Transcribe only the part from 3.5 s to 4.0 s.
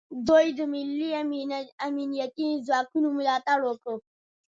وکړ